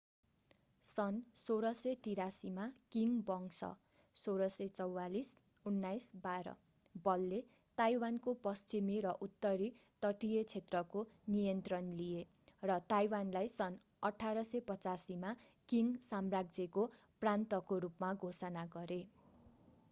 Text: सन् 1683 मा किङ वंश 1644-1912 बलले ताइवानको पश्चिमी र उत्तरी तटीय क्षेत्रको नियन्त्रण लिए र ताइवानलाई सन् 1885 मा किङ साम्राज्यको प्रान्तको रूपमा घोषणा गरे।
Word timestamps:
सन् 0.83 1.17
1683 1.39 2.47
मा 2.53 2.63
किङ 2.95 3.11
वंश 3.27 3.67
1644-1912 4.15 6.55
बलले 7.03 7.41
ताइवानको 7.77 8.33
पश्चिमी 8.47 8.97
र 9.07 9.11
उत्तरी 9.27 9.69
तटीय 10.03 10.43
क्षेत्रको 10.47 11.05
नियन्त्रण 11.35 11.93
लिए 12.01 12.25
र 12.63 12.79
ताइवानलाई 12.95 13.53
सन् 13.59 13.79
1885 14.11 15.21
मा 15.27 15.35
किङ 15.69 15.95
साम्राज्यको 16.09 16.89
प्रान्तको 17.21 17.81
रूपमा 17.87 18.13
घोषणा 18.27 18.67
गरे। 18.77 19.01